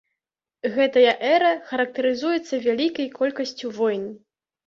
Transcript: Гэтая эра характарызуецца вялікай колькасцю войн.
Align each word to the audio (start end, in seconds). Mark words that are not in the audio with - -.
Гэтая 0.75 1.11
эра 1.33 1.51
характарызуецца 1.73 2.55
вялікай 2.65 3.07
колькасцю 3.21 3.67
войн. 3.79 4.03